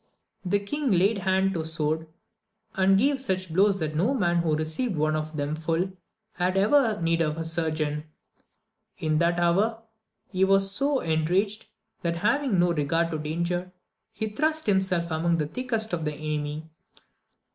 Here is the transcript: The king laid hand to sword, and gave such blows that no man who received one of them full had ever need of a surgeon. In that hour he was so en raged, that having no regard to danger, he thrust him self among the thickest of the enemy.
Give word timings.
The 0.43 0.57
king 0.59 0.89
laid 0.89 1.19
hand 1.19 1.53
to 1.53 1.63
sword, 1.63 2.07
and 2.73 2.97
gave 2.97 3.19
such 3.19 3.53
blows 3.53 3.77
that 3.77 3.95
no 3.95 4.15
man 4.15 4.37
who 4.37 4.55
received 4.55 4.95
one 4.95 5.15
of 5.15 5.37
them 5.37 5.55
full 5.55 5.91
had 6.33 6.57
ever 6.57 6.99
need 6.99 7.21
of 7.21 7.37
a 7.37 7.43
surgeon. 7.43 8.05
In 8.97 9.19
that 9.19 9.37
hour 9.37 9.83
he 10.25 10.43
was 10.43 10.71
so 10.71 11.01
en 11.01 11.25
raged, 11.25 11.67
that 12.01 12.15
having 12.15 12.57
no 12.57 12.73
regard 12.73 13.11
to 13.11 13.19
danger, 13.19 13.71
he 14.11 14.27
thrust 14.29 14.67
him 14.67 14.81
self 14.81 15.11
among 15.11 15.37
the 15.37 15.45
thickest 15.45 15.93
of 15.93 16.03
the 16.03 16.13
enemy. 16.15 16.67